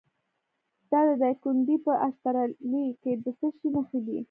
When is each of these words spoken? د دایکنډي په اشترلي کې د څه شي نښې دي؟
د 0.91 0.93
دایکنډي 1.21 1.77
په 1.85 1.93
اشترلي 2.07 2.85
کې 3.01 3.11
د 3.23 3.25
څه 3.39 3.47
شي 3.57 3.67
نښې 3.75 3.99
دي؟ 4.05 4.17